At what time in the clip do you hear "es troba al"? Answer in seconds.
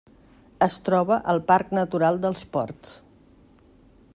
0.67-1.41